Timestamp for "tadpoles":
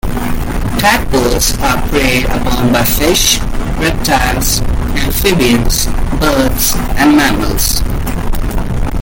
0.79-1.59